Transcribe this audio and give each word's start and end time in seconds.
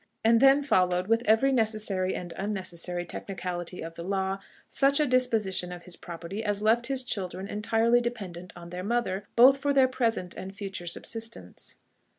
And 0.25 0.39
then 0.39 0.63
followed, 0.63 1.05
with 1.05 1.21
every 1.27 1.51
necessary 1.51 2.15
and 2.15 2.33
unnecessary 2.35 3.05
technicality 3.05 3.83
of 3.83 3.93
the 3.93 4.03
law, 4.03 4.39
such 4.67 4.99
a 4.99 5.05
disposition 5.05 5.71
of 5.71 5.83
his 5.83 5.95
property 5.95 6.43
as 6.43 6.63
left 6.63 6.87
his 6.87 7.03
children 7.03 7.47
entirely 7.47 8.01
dependent 8.01 8.51
on 8.55 8.71
their 8.71 8.81
mother 8.83 9.27
both 9.35 9.59
for 9.59 9.73
their 9.73 9.87
present 9.87 10.33
and 10.33 10.55
future 10.55 10.87
subsistence. 10.87 11.75